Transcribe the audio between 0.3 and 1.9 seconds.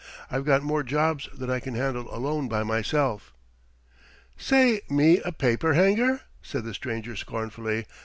"I've got more jobs than I can